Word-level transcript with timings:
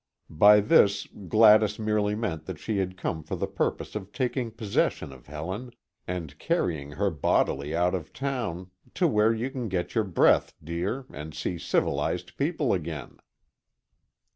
By 0.35 0.61
this, 0.61 1.07
Gladys 1.27 1.77
merely 1.77 2.15
meant 2.15 2.45
that 2.47 2.57
she 2.57 2.77
had 2.79 2.97
come 2.97 3.21
for 3.21 3.35
the 3.35 3.45
purpose 3.45 3.93
of 3.93 4.11
taking 4.11 4.49
possession 4.49 5.13
of 5.13 5.27
Helen, 5.27 5.73
and 6.07 6.39
carrying 6.39 6.93
her 6.93 7.11
bodily 7.11 7.75
out 7.75 7.93
of 7.93 8.11
town 8.11 8.71
"to 8.95 9.07
where 9.07 9.31
you 9.31 9.51
can 9.51 9.69
get 9.69 9.93
your 9.93 10.03
breath, 10.03 10.55
dear, 10.63 11.05
and 11.13 11.35
see 11.35 11.59
civilized 11.59 12.35
people 12.35 12.73
again." 12.73 13.17